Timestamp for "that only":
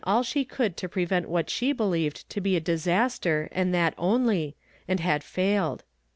3.71-4.55